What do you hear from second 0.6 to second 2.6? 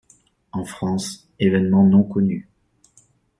France, événements non connus.